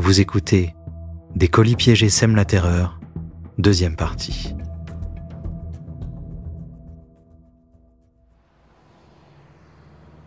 [0.00, 0.76] Vous écoutez
[1.34, 3.00] Des colis piégés sèment la terreur,
[3.58, 4.54] deuxième partie.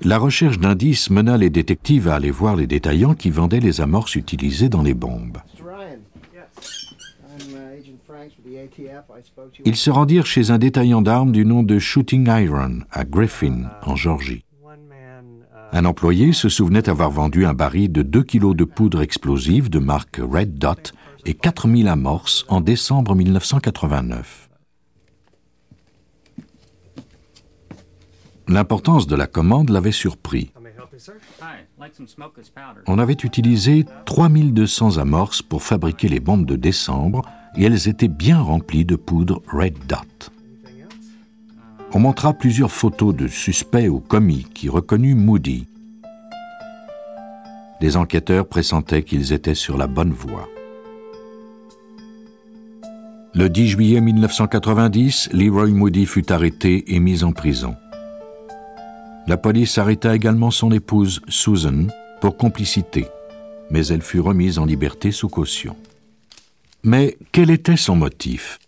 [0.02, 4.16] La recherche d'indices mena les détectives à aller voir les détaillants qui vendaient les amorces
[4.16, 5.38] utilisées dans les bombes.
[9.64, 13.96] Ils se rendirent chez un détaillant d'armes du nom de Shooting Iron à Griffin, en
[13.96, 14.44] Georgie.
[15.74, 19.80] Un employé se souvenait avoir vendu un baril de 2 kilos de poudre explosive de
[19.80, 20.94] marque Red Dot
[21.26, 24.50] et 4000 amorces en décembre 1989.
[28.50, 30.52] L'importance de la commande l'avait surpris.
[32.86, 37.22] On avait utilisé 3200 amorces pour fabriquer les bombes de décembre
[37.56, 40.32] et elles étaient bien remplies de poudre Red Dot.
[41.94, 45.66] On montra plusieurs photos de suspects ou commis qui reconnut Moody.
[47.82, 50.48] Les enquêteurs pressentaient qu'ils étaient sur la bonne voie.
[53.34, 57.76] Le 10 juillet 1990, Leroy Moody fut arrêté et mis en prison.
[59.28, 61.88] La police arrêta également son épouse, Susan,
[62.22, 63.06] pour complicité,
[63.70, 65.76] mais elle fut remise en liberté sous caution.
[66.84, 68.60] Mais quel était son motif?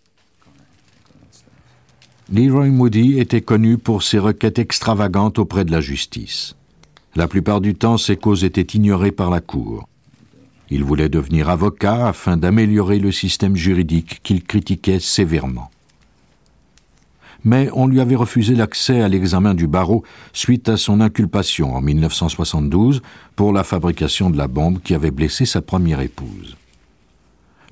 [2.32, 6.56] Leroy Moody était connu pour ses requêtes extravagantes auprès de la justice.
[7.16, 9.86] La plupart du temps, ses causes étaient ignorées par la Cour.
[10.70, 15.70] Il voulait devenir avocat afin d'améliorer le système juridique qu'il critiquait sévèrement.
[17.44, 20.02] Mais on lui avait refusé l'accès à l'examen du barreau
[20.32, 23.02] suite à son inculpation en 1972
[23.36, 26.56] pour la fabrication de la bombe qui avait blessé sa première épouse.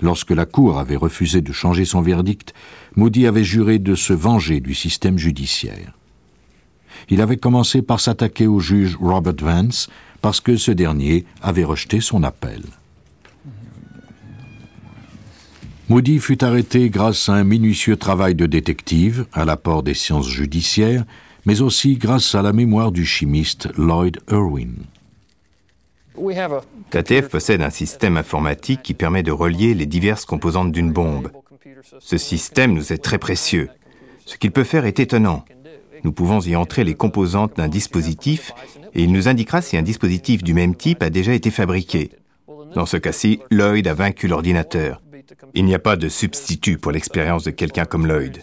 [0.02, 2.52] Lorsque la Cour avait refusé de changer son verdict,
[2.96, 5.96] Moody avait juré de se venger du système judiciaire.
[7.08, 9.88] Il avait commencé par s'attaquer au juge Robert Vance
[10.20, 12.62] parce que ce dernier avait rejeté son appel.
[15.88, 21.04] Moody fut arrêté grâce à un minutieux travail de détective, à l'apport des sciences judiciaires,
[21.46, 24.74] mais aussi grâce à la mémoire du chimiste Lloyd Irwin.
[26.90, 31.30] KTF possède un système informatique qui permet de relier les diverses composantes d'une bombe.
[32.00, 33.70] Ce système nous est très précieux.
[34.26, 35.44] Ce qu'il peut faire est étonnant.
[36.04, 38.52] Nous pouvons y entrer les composantes d'un dispositif
[38.94, 42.10] et il nous indiquera si un dispositif du même type a déjà été fabriqué.
[42.74, 45.00] Dans ce cas-ci, Lloyd a vaincu l'ordinateur.
[45.54, 48.42] Il n'y a pas de substitut pour l'expérience de quelqu'un comme Lloyd.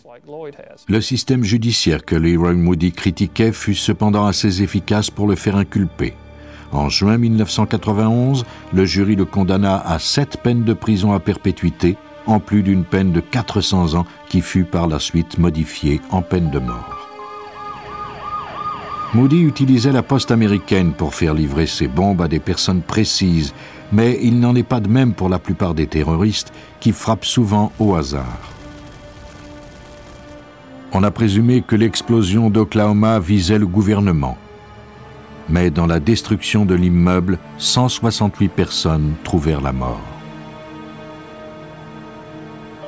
[0.88, 6.14] Le système judiciaire que Leroy Moody critiquait fut cependant assez efficace pour le faire inculper.
[6.72, 11.98] En juin 1991, le jury le condamna à sept peines de prison à perpétuité,
[12.28, 16.52] en plus d'une peine de 400 ans qui fut par la suite modifiée en peine
[16.52, 17.08] de mort.
[19.16, 23.56] Moody utilisait la poste américaine pour faire livrer ses bombes à des personnes précises,
[23.92, 27.72] mais il n'en est pas de même pour la plupart des terroristes qui frappent souvent
[27.80, 28.54] au hasard.
[30.92, 34.38] On a présumé que l'explosion d'Oklahoma visait le gouvernement
[35.50, 40.02] mais dans la destruction de l'immeuble, 168 personnes trouvèrent la mort.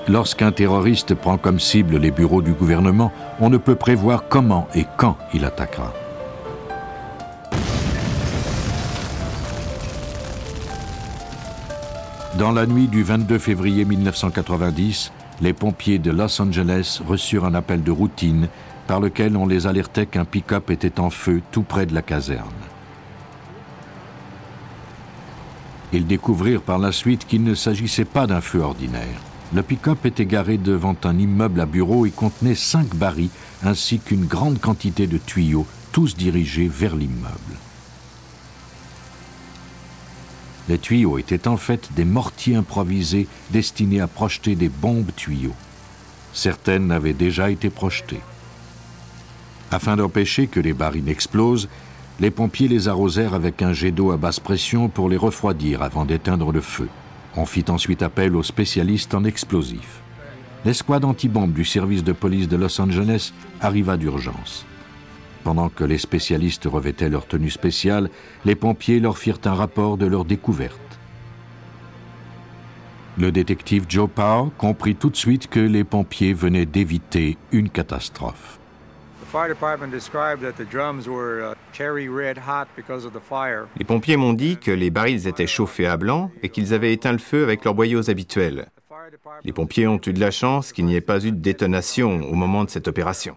[0.08, 4.86] Lorsqu'un terroriste prend comme cible les bureaux du gouvernement, on ne peut prévoir comment et
[4.98, 5.94] quand il attaquera.
[12.38, 15.12] Dans la nuit du 22 février 1990,
[15.42, 18.48] les pompiers de Los Angeles reçurent un appel de routine
[18.88, 22.50] par lequel on les alertait qu'un pick-up était en feu tout près de la caserne.
[25.94, 29.20] Ils découvrirent par la suite qu'il ne s'agissait pas d'un feu ordinaire.
[29.54, 33.30] Le pick-up était garé devant un immeuble à bureaux et contenait cinq barils
[33.64, 37.58] ainsi qu'une grande quantité de tuyaux, tous dirigés vers l'immeuble.
[40.70, 45.56] Les tuyaux étaient en fait des mortiers improvisés destinés à projeter des bombes tuyaux.
[46.32, 48.22] Certaines avaient déjà été projetées.
[49.72, 51.70] Afin d'empêcher que les barils n'explosent,
[52.20, 56.04] les pompiers les arrosèrent avec un jet d'eau à basse pression pour les refroidir avant
[56.04, 56.90] d'éteindre le feu.
[57.38, 60.02] On fit ensuite appel aux spécialistes en explosifs.
[60.66, 64.66] L'escouade antibombe du service de police de Los Angeles arriva d'urgence.
[65.44, 68.10] Pendant que les spécialistes revêtaient leur tenue spéciale,
[68.46, 70.78] les pompiers leur firent un rapport de leur découverte.
[73.18, 78.61] Le détective Joe Powell comprit tout de suite que les pompiers venaient d'éviter une catastrophe.
[83.78, 87.14] Les pompiers m'ont dit que les barils étaient chauffés à blanc et qu'ils avaient éteint
[87.14, 88.68] le feu avec leurs boyaux habituels.
[89.46, 92.36] Les pompiers ont eu de la chance qu'il n'y ait pas eu de détonation au
[92.36, 93.34] moment de cette opération.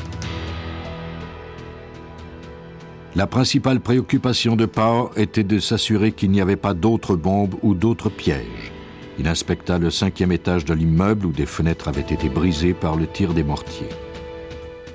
[3.14, 7.75] La principale préoccupation de Power était de s'assurer qu'il n'y avait pas d'autres bombes ou
[7.75, 8.73] d'autres pièges.
[9.20, 13.06] Il inspecta le cinquième étage de l'immeuble où des fenêtres avaient été brisées par le
[13.06, 13.90] tir des mortiers.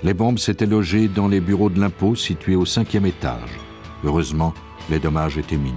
[0.01, 3.59] Les bombes s'étaient logées dans les bureaux de l'impôt situés au cinquième étage.
[4.05, 4.53] Heureusement,
[4.89, 5.75] les dommages étaient minimes.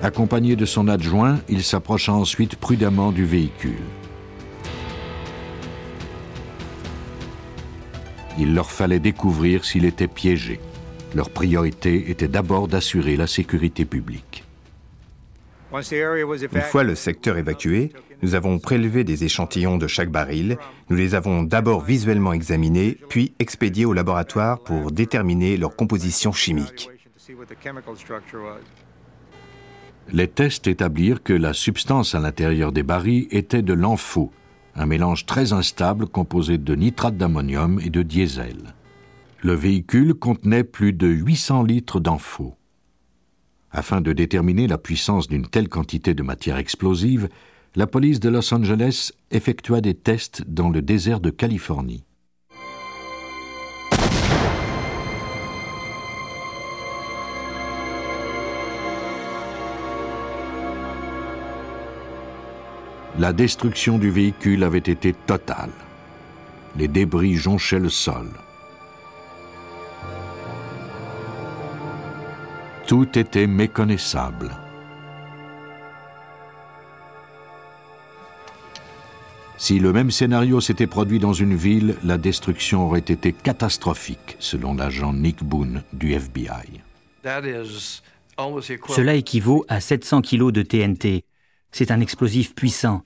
[0.00, 3.82] Accompagné de son adjoint, il s'approcha ensuite prudemment du véhicule.
[8.38, 10.60] Il leur fallait découvrir s'il était piégé.
[11.14, 14.44] Leur priorité était d'abord d'assurer la sécurité publique.
[15.72, 17.92] Une fois le secteur évacué,
[18.22, 20.58] nous avons prélevé des échantillons de chaque baril.
[20.90, 26.90] Nous les avons d'abord visuellement examinés, puis expédiés au laboratoire pour déterminer leur composition chimique.
[30.10, 34.32] Les tests établirent que la substance à l'intérieur des barils était de l'ampho,
[34.74, 38.74] un mélange très instable composé de nitrate d'ammonium et de diesel.
[39.42, 42.54] Le véhicule contenait plus de 800 litres d'ampho.
[43.70, 47.28] Afin de déterminer la puissance d'une telle quantité de matière explosive,
[47.78, 52.02] la police de Los Angeles effectua des tests dans le désert de Californie.
[63.16, 65.70] La destruction du véhicule avait été totale.
[66.76, 68.26] Les débris jonchaient le sol.
[72.88, 74.50] Tout était méconnaissable.
[79.58, 84.74] Si le même scénario s'était produit dans une ville, la destruction aurait été catastrophique, selon
[84.74, 86.80] l'agent Nick Boone du FBI.
[88.88, 91.24] Cela équivaut à 700 kilos de TNT.
[91.72, 93.02] C'est un explosif puissant.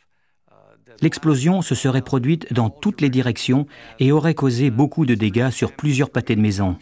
[1.00, 3.66] L'explosion se serait produite dans toutes les directions
[3.98, 6.76] et aurait causé beaucoup de dégâts sur plusieurs pâtés de maison.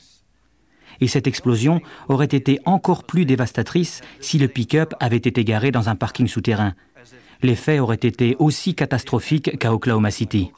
[1.01, 5.89] Et cette explosion aurait été encore plus dévastatrice si le pick-up avait été garé dans
[5.89, 6.75] un parking souterrain.
[7.43, 10.51] L'effet aurait été aussi catastrophique qu'à Oklahoma City.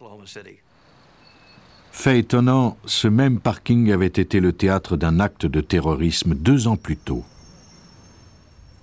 [1.92, 6.76] Fait étonnant, ce même parking avait été le théâtre d'un acte de terrorisme deux ans
[6.76, 7.22] plus tôt.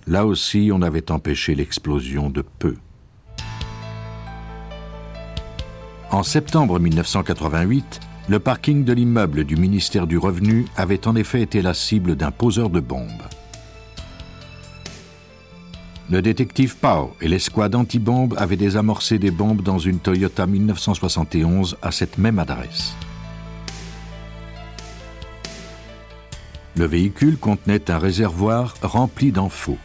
[0.06, 2.76] Là aussi, on avait empêché l'explosion de peu.
[6.10, 11.62] En septembre 1988, le parking de l'immeuble du ministère du Revenu avait en effet été
[11.62, 13.22] la cible d'un poseur de bombes.
[16.10, 21.92] Le détective Pau et l'escouade anti-bombes avaient désamorcé des bombes dans une Toyota 1971 à
[21.92, 22.96] cette même adresse.
[26.74, 29.78] Le véhicule contenait un réservoir rempli d'infos.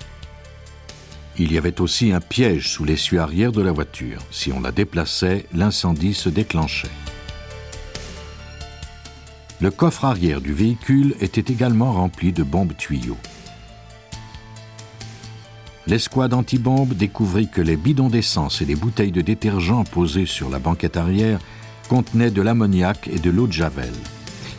[1.38, 4.22] Il y avait aussi un piège sous l'essuie arrière de la voiture.
[4.32, 6.90] Si on la déplaçait, l'incendie se déclenchait.
[9.62, 13.18] Le coffre arrière du véhicule était également rempli de bombes tuyaux.
[15.88, 20.60] L'escouade antibombe découvrit que les bidons d'essence et les bouteilles de détergent posées sur la
[20.60, 21.40] banquette arrière
[21.90, 23.94] contenaient de l'ammoniac et de l'eau de javel.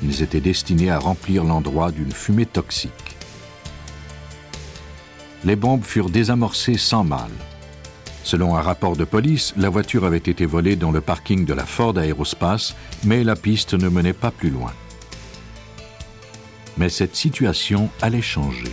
[0.03, 3.17] Ils étaient destinés à remplir l'endroit d'une fumée toxique
[5.47, 7.31] les bombes furent désamorcées sans mal.
[8.25, 11.65] Selon un rapport de police, la voiture avait été volée dans le parking de la
[11.65, 12.75] Ford Aerospace,
[13.05, 14.73] mais la piste ne menait pas plus loin.
[16.77, 18.73] Mais cette situation allait changer.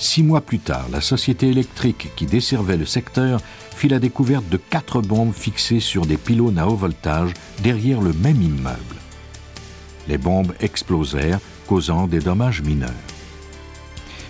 [0.00, 3.40] Six mois plus tard, la société électrique qui desservait le secteur
[3.74, 8.12] fit la découverte de quatre bombes fixées sur des pylônes à haut voltage derrière le
[8.12, 8.96] même immeuble.
[10.06, 12.90] Les bombes explosèrent, causant des dommages mineurs.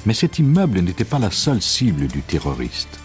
[0.06, 2.98] Mais cet immeuble n'était pas la seule cible du terroriste.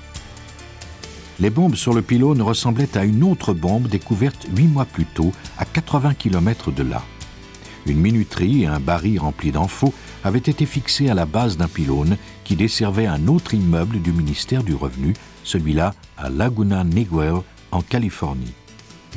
[1.41, 5.33] Les bombes sur le pylône ressemblaient à une autre bombe découverte huit mois plus tôt,
[5.57, 7.03] à 80 km de là.
[7.85, 9.93] Une minuterie et un baril rempli d'infos
[10.23, 14.63] avaient été fixés à la base d'un pylône qui desservait un autre immeuble du ministère
[14.63, 18.53] du Revenu, celui-là à Laguna Niguel, en Californie.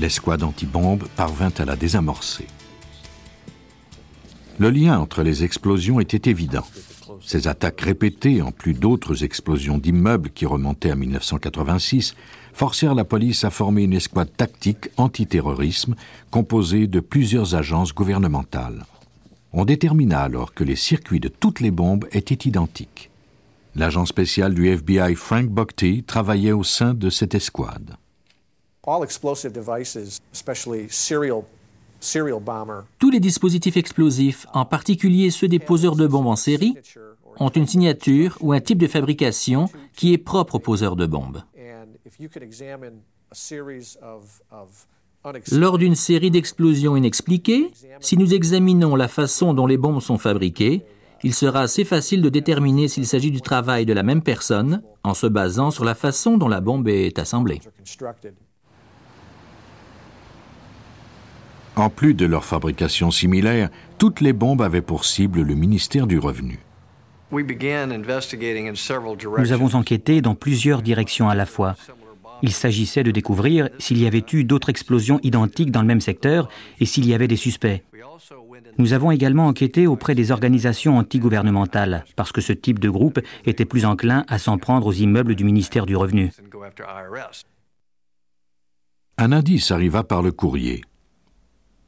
[0.00, 2.46] L'escouade anti-bombe parvint à la désamorcer.
[4.58, 6.66] Le lien entre les explosions était évident.
[7.20, 12.14] Ces attaques répétées, en plus d'autres explosions d'immeubles qui remontaient à 1986,
[12.52, 15.94] forcèrent la police à former une escouade tactique antiterrorisme
[16.30, 18.86] composée de plusieurs agences gouvernementales.
[19.52, 23.10] On détermina alors que les circuits de toutes les bombes étaient identiques.
[23.78, 27.96] L'agent spécial du FBI Frank Buckty travaillait au sein de cette escouade.
[32.98, 36.74] Tous les dispositifs explosifs, en particulier ceux des poseurs de bombes en série,
[37.38, 41.42] ont une signature ou un type de fabrication qui est propre aux poseurs de bombes.
[45.52, 50.82] Lors d'une série d'explosions inexpliquées, si nous examinons la façon dont les bombes sont fabriquées,
[51.26, 55.12] il sera assez facile de déterminer s'il s'agit du travail de la même personne en
[55.12, 57.60] se basant sur la façon dont la bombe est assemblée.
[61.74, 66.20] En plus de leur fabrication similaire, toutes les bombes avaient pour cible le ministère du
[66.20, 66.60] Revenu.
[67.32, 67.40] Nous
[69.52, 71.74] avons enquêté dans plusieurs directions à la fois.
[72.42, 76.48] Il s'agissait de découvrir s'il y avait eu d'autres explosions identiques dans le même secteur
[76.78, 77.82] et s'il y avait des suspects.
[78.78, 83.64] Nous avons également enquêté auprès des organisations antigouvernementales, parce que ce type de groupe était
[83.64, 86.30] plus enclin à s'en prendre aux immeubles du ministère du Revenu.
[89.18, 90.82] Un indice arriva par le courrier.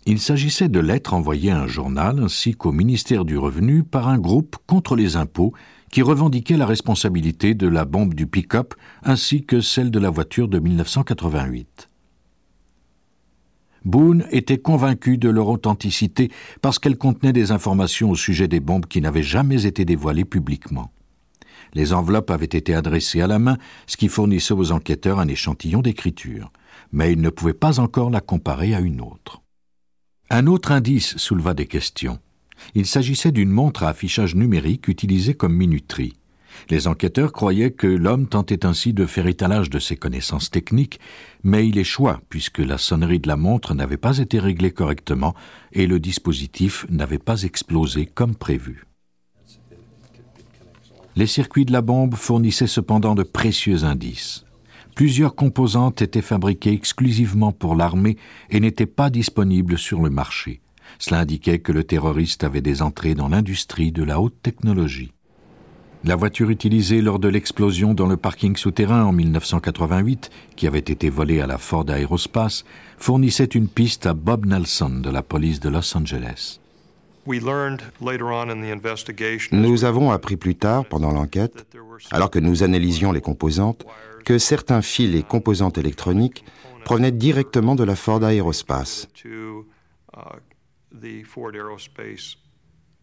[0.06, 4.18] Il s'agissait de lettres envoyées à un journal ainsi qu'au ministère du Revenu par un
[4.18, 5.52] groupe contre les impôts
[5.90, 10.48] qui revendiquait la responsabilité de la bombe du pick-up ainsi que celle de la voiture
[10.48, 11.87] de 1988.
[13.88, 16.30] Boone était convaincu de leur authenticité
[16.60, 20.92] parce qu'elles contenaient des informations au sujet des bombes qui n'avaient jamais été dévoilées publiquement.
[21.72, 25.80] Les enveloppes avaient été adressées à la main, ce qui fournissait aux enquêteurs un échantillon
[25.80, 26.52] d'écriture,
[26.92, 29.40] mais ils ne pouvaient pas encore la comparer à une autre.
[30.28, 32.18] Un autre indice souleva des questions.
[32.74, 36.17] Il s'agissait d'une montre à affichage numérique utilisée comme minuterie.
[36.70, 41.00] Les enquêteurs croyaient que l'homme tentait ainsi de faire étalage de ses connaissances techniques,
[41.42, 45.34] mais il échoua puisque la sonnerie de la montre n'avait pas été réglée correctement
[45.72, 48.84] et le dispositif n'avait pas explosé comme prévu.
[51.16, 54.44] Les circuits de la bombe fournissaient cependant de précieux indices.
[54.94, 58.16] Plusieurs composantes étaient fabriquées exclusivement pour l'armée
[58.50, 60.60] et n'étaient pas disponibles sur le marché.
[60.98, 65.12] Cela indiquait que le terroriste avait des entrées dans l'industrie de la haute technologie.
[66.04, 71.10] La voiture utilisée lors de l'explosion dans le parking souterrain en 1988, qui avait été
[71.10, 72.64] volée à la Ford Aerospace,
[72.98, 76.60] fournissait une piste à Bob Nelson de la police de Los Angeles.
[79.52, 81.66] Nous avons appris plus tard, pendant l'enquête,
[82.12, 83.84] alors que nous analysions les composantes,
[84.24, 86.44] que certains fils et composantes électroniques
[86.84, 89.08] provenaient directement de la Ford Aerospace.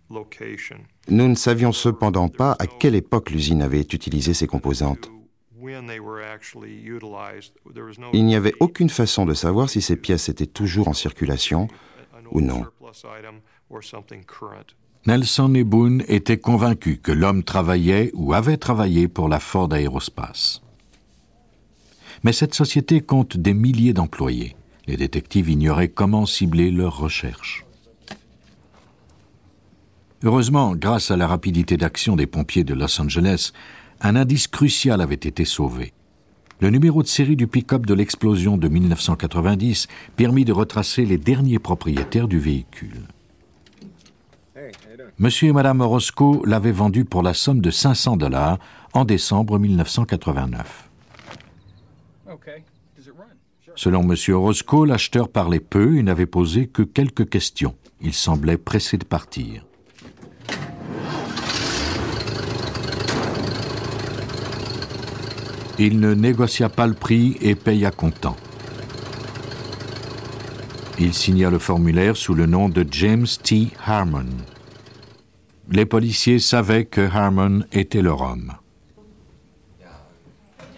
[0.09, 5.09] Nous ne savions cependant pas à quelle époque l'usine avait utilisé ces composantes.
[8.13, 11.67] Il n'y avait aucune façon de savoir si ces pièces étaient toujours en circulation
[12.31, 12.65] ou non.
[15.07, 20.62] Nelson et Boone étaient convaincus que l'homme travaillait ou avait travaillé pour la Ford Aerospace.
[22.24, 24.55] Mais cette société compte des milliers d'employés.
[24.88, 27.64] Les détectives ignoraient comment cibler leurs recherches.
[30.25, 33.51] Heureusement, grâce à la rapidité d'action des pompiers de Los Angeles,
[34.01, 35.94] un indice crucial avait été sauvé.
[36.60, 41.60] Le numéro de série du pick-up de l'explosion de 1990 permit de retracer les derniers
[41.60, 43.03] propriétaires du véhicule.
[45.20, 48.58] Monsieur et Madame Orozco l'avaient vendu pour la somme de 500 dollars
[48.94, 50.89] en décembre 1989.
[53.75, 57.75] Selon Monsieur Orozco, l'acheteur parlait peu et n'avait posé que quelques questions.
[58.01, 59.63] Il semblait pressé de partir.
[65.77, 68.38] Il ne négocia pas le prix et paya comptant.
[70.98, 73.72] Il signa le formulaire sous le nom de James T.
[73.86, 74.27] Harmon.
[75.70, 78.53] Les policiers savaient que Harmon était leur homme.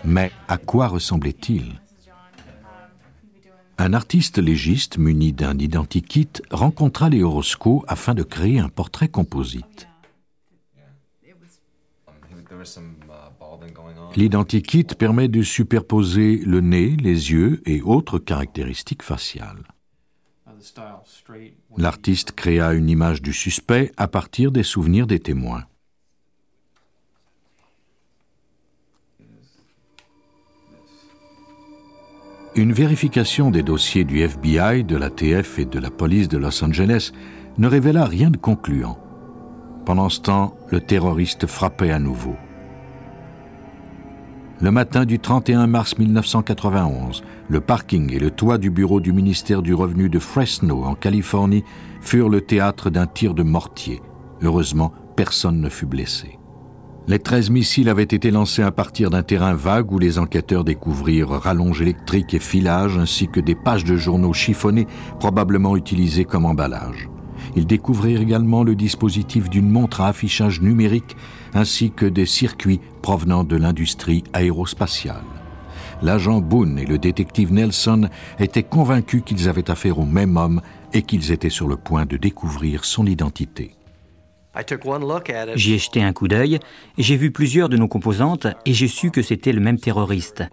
[0.04, 1.80] Mais à quoi ressemblait-il?
[3.77, 9.88] Un artiste légiste muni d'un identikit rencontra les Orozco afin de créer un portrait composite.
[14.15, 19.63] L'identikit permet de superposer le nez, les yeux et autres caractéristiques faciales.
[21.77, 25.65] L'artiste créa une image du suspect à partir des souvenirs des témoins.
[32.55, 37.12] Une vérification des dossiers du FBI, de l'ATF et de la police de Los Angeles
[37.59, 38.97] ne révéla rien de concluant.
[39.86, 42.36] Pendant ce temps, le terroriste frappait à nouveau.
[44.59, 49.61] Le matin du 31 mars 1991, le parking et le toit du bureau du ministère
[49.61, 51.63] du Revenu de Fresno, en Californie,
[52.01, 54.01] furent le théâtre d'un tir de mortier.
[54.41, 56.39] Heureusement, personne ne fut blessé.
[57.07, 61.29] Les 13 missiles avaient été lancés à partir d'un terrain vague où les enquêteurs découvrirent
[61.29, 64.87] rallonges électriques et filages ainsi que des pages de journaux chiffonnés
[65.19, 67.07] probablement utilisés comme emballage.
[67.56, 71.16] Ils découvrirent également le dispositif d'une montre à affichage numérique
[71.54, 75.24] ainsi que des circuits provenant de l'industrie aérospatiale.
[76.01, 80.62] l'agent Boone et le détective Nelson étaient convaincus qu'ils avaient affaire au même homme
[80.94, 83.72] et qu'ils étaient sur le point de découvrir son identité.
[85.56, 86.60] J'y ai jeté un coup d'œil,
[86.98, 90.44] j'ai vu plusieurs de nos composantes et j'ai su que c'était le même terroriste.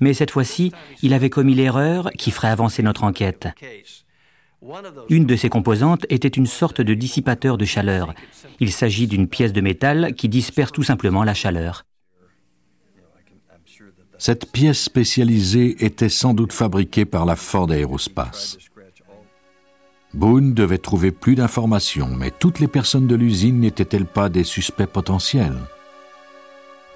[0.00, 0.72] Mais cette fois-ci,
[1.02, 3.48] il avait commis l'erreur qui ferait avancer notre enquête.
[5.08, 8.14] Une de ces composantes était une sorte de dissipateur de chaleur.
[8.58, 11.84] Il s'agit d'une pièce de métal qui disperse tout simplement la chaleur.
[14.18, 18.58] Cette pièce spécialisée était sans doute fabriquée par la Ford Aerospace.
[20.12, 24.86] Boone devait trouver plus d'informations, mais toutes les personnes de l'usine n'étaient-elles pas des suspects
[24.86, 25.56] potentiels?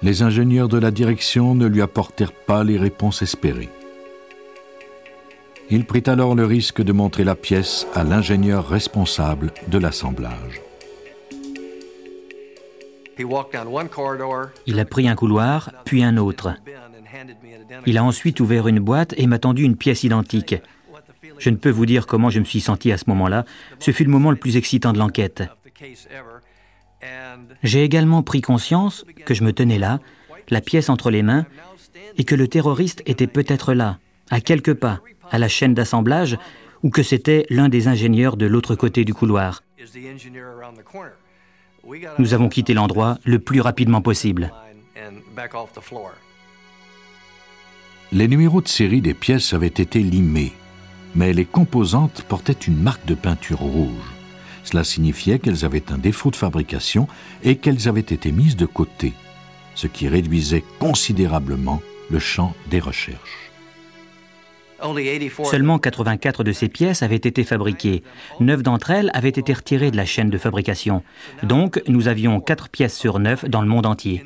[0.03, 3.69] Les ingénieurs de la direction ne lui apportèrent pas les réponses espérées.
[5.69, 10.61] Il prit alors le risque de montrer la pièce à l'ingénieur responsable de l'assemblage.
[14.67, 16.53] Il a pris un couloir, puis un autre.
[17.85, 20.55] Il a ensuite ouvert une boîte et m'a tendu une pièce identique.
[21.39, 23.45] Je ne peux vous dire comment je me suis senti à ce moment-là.
[23.79, 25.43] Ce fut le moment le plus excitant de l'enquête.
[27.63, 29.99] J'ai également pris conscience que je me tenais là,
[30.49, 31.45] la pièce entre les mains,
[32.17, 33.97] et que le terroriste était peut-être là,
[34.29, 35.01] à quelques pas,
[35.31, 36.37] à la chaîne d'assemblage,
[36.83, 39.63] ou que c'était l'un des ingénieurs de l'autre côté du couloir.
[42.17, 44.51] Nous avons quitté l'endroit le plus rapidement possible.
[48.11, 50.53] Les numéros de série des pièces avaient été limés
[51.15, 54.13] mais les composantes portaient une marque de peinture rouge.
[54.63, 57.07] Cela signifiait qu'elles avaient un défaut de fabrication
[57.43, 59.13] et qu'elles avaient été mises de côté,
[59.75, 63.44] ce qui réduisait considérablement le champ des recherches.
[65.43, 68.03] Seulement 84 de ces pièces avaient été fabriquées.
[68.39, 71.03] Neuf d'entre elles avaient été retirées de la chaîne de fabrication.
[71.43, 74.23] Donc, nous avions 4 pièces sur 9 dans le monde entier.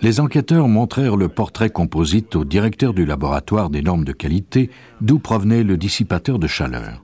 [0.00, 5.18] Les enquêteurs montrèrent le portrait composite au directeur du laboratoire des normes de qualité d'où
[5.18, 7.02] provenait le dissipateur de chaleur.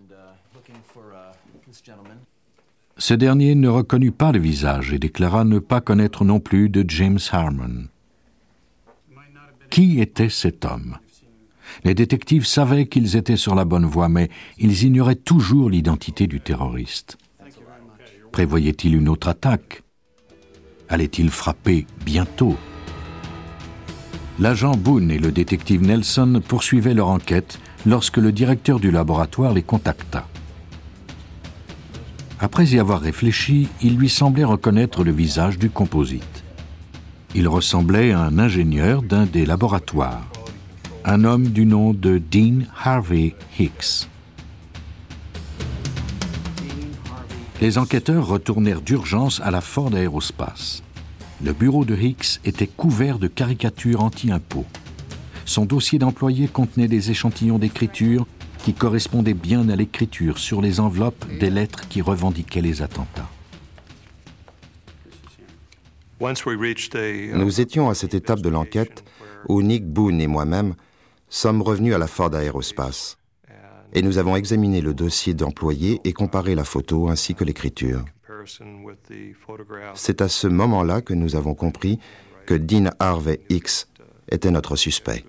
[2.97, 6.85] Ce dernier ne reconnut pas le visage et déclara ne pas connaître non plus de
[6.89, 7.87] James Harmon.
[9.71, 10.99] Qui était cet homme?
[11.85, 16.41] Les détectives savaient qu'ils étaient sur la bonne voie, mais ils ignoraient toujours l'identité du
[16.41, 17.19] terroriste.
[18.33, 19.83] Prévoyait-il une autre attaque?
[20.89, 22.57] Allait-il frapper bientôt?
[24.39, 29.63] L'agent Boone et le détective Nelson poursuivaient leur enquête lorsque le directeur du laboratoire les
[29.63, 30.27] contacta.
[32.41, 36.45] Après y avoir réfléchi, il lui semblait reconnaître le visage du composite.
[37.35, 40.29] Il ressemblait à un ingénieur d'un des laboratoires,
[41.05, 44.09] un homme du nom de Dean Harvey Hicks.
[47.61, 50.83] Les enquêteurs retournèrent d'urgence à la Ford Aerospace
[51.43, 54.67] le bureau de Hicks était couvert de caricatures anti-impôts.
[55.45, 58.27] Son dossier d'employé contenait des échantillons d'écriture
[58.59, 63.29] qui correspondaient bien à l'écriture sur les enveloppes des lettres qui revendiquaient les attentats.
[66.21, 69.05] Nous étions à cette étape de l'enquête
[69.49, 70.75] où Nick Boone et moi-même
[71.29, 73.19] sommes revenus à la Ford Aerospace
[73.93, 78.05] et nous avons examiné le dossier d'employé et comparé la photo ainsi que l'écriture.
[79.95, 81.99] C'est à ce moment-là que nous avons compris
[82.47, 83.89] que Dean Harvey X
[84.31, 85.25] était notre suspect.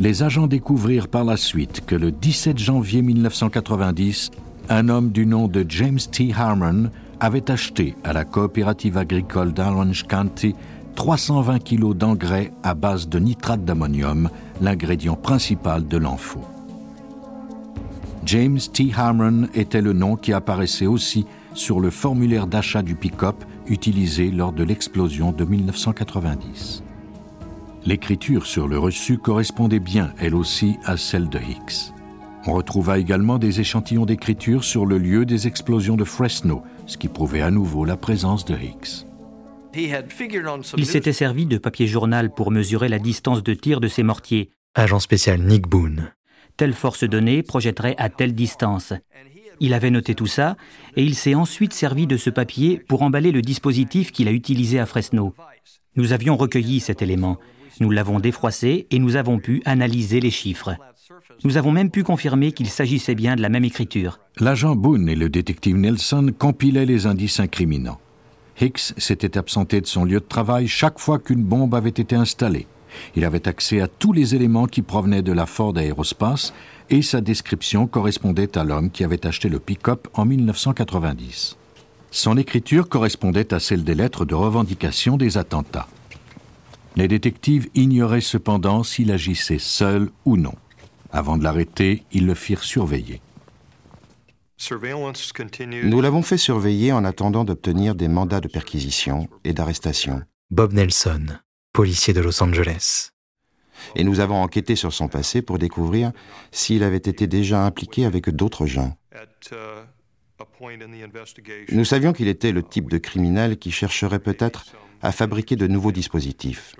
[0.00, 4.30] Les agents découvrirent par la suite que le 17 janvier 1990,
[4.68, 6.32] un homme du nom de James T.
[6.32, 10.54] Harmon avait acheté à la coopérative agricole d'Orange County
[10.94, 16.42] 320 kg d'engrais à base de nitrate d'ammonium, l'ingrédient principal de l'enfant.
[18.24, 18.90] James T.
[18.96, 23.36] Harmon était le nom qui apparaissait aussi sur le formulaire d'achat du pick-up
[23.68, 26.82] utilisé lors de l'explosion de 1990.
[27.86, 31.92] L'écriture sur le reçu correspondait bien, elle aussi, à celle de Hicks.
[32.46, 37.08] On retrouva également des échantillons d'écriture sur le lieu des explosions de Fresno, ce qui
[37.08, 39.06] prouvait à nouveau la présence de Hicks.
[39.74, 44.50] Il s'était servi de papier journal pour mesurer la distance de tir de ses mortiers.
[44.74, 46.12] Agent spécial Nick Boone
[46.58, 48.92] telle force donnée projetterait à telle distance.
[49.60, 50.56] Il avait noté tout ça
[50.96, 54.78] et il s'est ensuite servi de ce papier pour emballer le dispositif qu'il a utilisé
[54.78, 55.34] à Fresno.
[55.96, 57.38] Nous avions recueilli cet élément,
[57.80, 60.76] nous l'avons défroissé et nous avons pu analyser les chiffres.
[61.44, 64.18] Nous avons même pu confirmer qu'il s'agissait bien de la même écriture.
[64.40, 68.00] L'agent Boone et le détective Nelson compilaient les indices incriminants.
[68.60, 72.66] Hicks s'était absenté de son lieu de travail chaque fois qu'une bombe avait été installée.
[73.14, 76.52] Il avait accès à tous les éléments qui provenaient de la Ford Aerospace
[76.90, 81.56] et sa description correspondait à l'homme qui avait acheté le pick-up en 1990.
[82.10, 85.86] Son écriture correspondait à celle des lettres de revendication des attentats.
[86.96, 90.54] Les détectives ignoraient cependant s'il agissait seul ou non.
[91.10, 93.20] Avant de l'arrêter, ils le firent surveiller.
[95.84, 100.22] Nous l'avons fait surveiller en attendant d'obtenir des mandats de perquisition et d'arrestation.
[100.50, 101.26] Bob Nelson,
[101.72, 103.10] policier de Los Angeles.
[103.94, 106.10] Et nous avons enquêté sur son passé pour découvrir
[106.50, 108.96] s'il avait été déjà impliqué avec d'autres gens.
[111.70, 114.64] Nous savions qu'il était le type de criminel qui chercherait peut-être
[115.02, 116.74] à fabriquer de nouveaux dispositifs.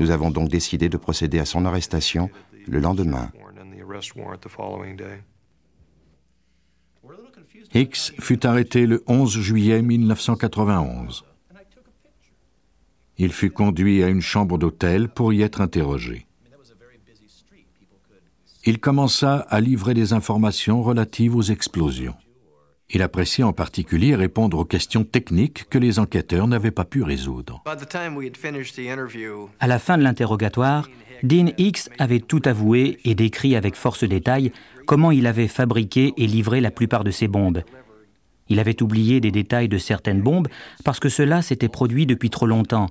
[0.00, 2.30] Nous avons donc décidé de procéder à son arrestation
[2.68, 3.30] le lendemain.
[7.74, 11.24] Hicks fut arrêté le 11 juillet 1991.
[13.16, 16.26] Il fut conduit à une chambre d'hôtel pour y être interrogé.
[18.64, 22.14] Il commença à livrer des informations relatives aux explosions.
[22.90, 27.62] Il appréciait en particulier répondre aux questions techniques que les enquêteurs n'avaient pas pu résoudre.
[29.60, 30.88] À la fin de l'interrogatoire,
[31.22, 34.52] Dean Hicks avait tout avoué et décrit avec force détail
[34.86, 37.62] comment il avait fabriqué et livré la plupart de ces bombes.
[38.48, 40.48] Il avait oublié des détails de certaines bombes
[40.82, 42.86] parce que cela s'était produit depuis trop longtemps,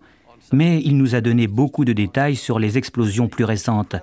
[0.54, 3.96] mais il nous a donné beaucoup de détails sur les explosions plus récentes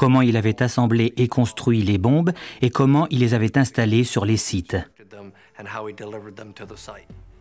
[0.00, 4.24] comment il avait assemblé et construit les bombes et comment il les avait installées sur
[4.24, 4.78] les sites.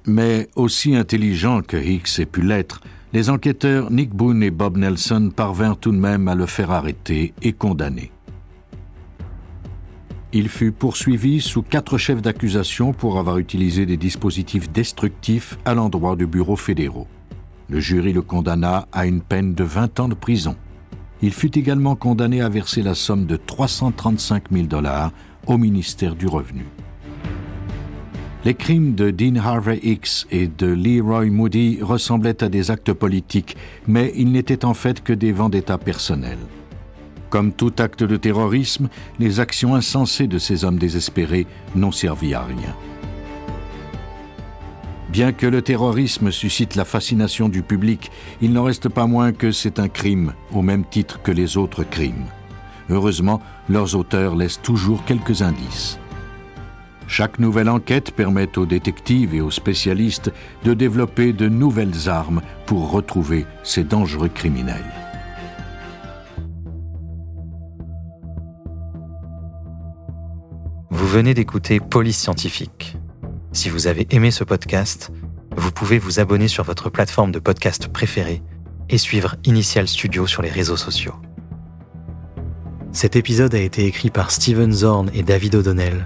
[0.06, 2.82] Mais aussi intelligent que Hicks ait pu l'être,
[3.14, 7.34] les enquêteurs Nick Boone et Bob Nelson parvinrent tout de même à le faire arrêter
[7.42, 8.12] et condamner.
[10.32, 16.16] Il fut poursuivi sous quatre chefs d'accusation pour avoir utilisé des dispositifs destructifs à l'endroit
[16.16, 17.08] de bureaux fédéraux.
[17.68, 20.56] Le jury le condamna à une peine de 20 ans de prison.
[21.24, 25.12] Il fut également condamné à verser la somme de 335 000 dollars
[25.48, 26.66] au ministère du Revenu.
[28.46, 33.58] Les crimes de Dean Harvey Hicks et de Leroy Moody ressemblaient à des actes politiques,
[33.86, 36.40] mais ils n'étaient en fait que des vendettas personnels.
[37.30, 38.88] Comme tout acte de terrorisme,
[39.20, 42.74] les actions insensées de ces hommes désespérés n'ont servi à rien.
[45.10, 48.10] Bien que le terrorisme suscite la fascination du public,
[48.42, 51.84] il n'en reste pas moins que c'est un crime, au même titre que les autres
[51.84, 52.28] crimes.
[52.90, 56.00] Heureusement, leurs auteurs laissent toujours quelques indices.
[57.10, 60.32] Chaque nouvelle enquête permet aux détectives et aux spécialistes
[60.64, 64.86] de développer de nouvelles armes pour retrouver ces dangereux criminels.
[70.92, 72.96] Vous venez d'écouter Police Scientifique.
[73.54, 75.12] Si vous avez aimé ce podcast,
[75.58, 78.44] vous pouvez vous abonner sur votre plateforme de podcast préférée
[78.88, 81.16] et suivre Initial Studio sur les réseaux sociaux.
[82.92, 86.06] Cet épisode a été écrit par Steven Zorn et David O'Donnell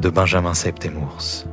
[0.00, 1.46] de Benjamin Septemours.